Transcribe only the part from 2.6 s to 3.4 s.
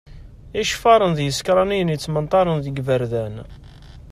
deg yiberdan.